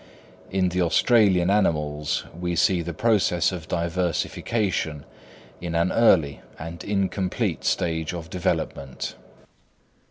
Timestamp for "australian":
0.81-1.49